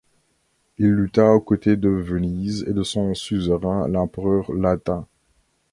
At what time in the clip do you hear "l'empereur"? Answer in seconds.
3.87-4.51